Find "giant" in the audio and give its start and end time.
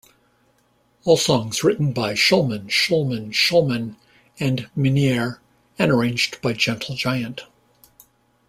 6.95-7.41